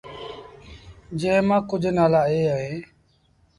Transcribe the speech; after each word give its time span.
جݩهݩ 1.19 1.45
مآݩ 1.47 1.65
ڪجھ 1.69 1.89
نآلآ 1.95 2.21
اي 2.31 2.39
اهيݩ 2.55 2.79